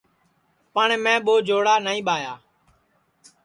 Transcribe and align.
پٹؔ 0.73 0.89
میں 1.03 1.17
ٻو 1.25 1.33
جوڑا 1.47 1.75
نائی 1.85 1.99
ٻایا 2.07 2.33